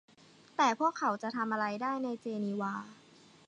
[0.57, 2.73] แต่พวกเขาจะทำอะไรได้ในเจนีวา